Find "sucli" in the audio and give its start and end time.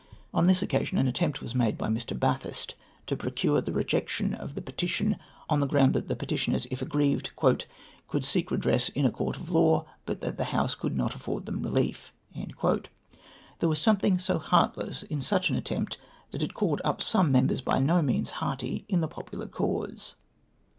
15.19-15.51